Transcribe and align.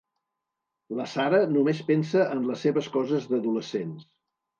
La 0.99 1.03
Sara 1.11 1.41
només 1.57 1.81
pensa 1.89 2.23
en 2.37 2.41
les 2.47 2.63
seves 2.67 2.89
coses 2.97 3.29
d'adolescents. 3.35 4.09